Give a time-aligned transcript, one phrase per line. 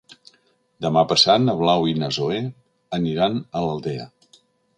[0.85, 2.39] Demà passat na Blau i na Zoè
[2.99, 4.09] aniran a l'Aldea.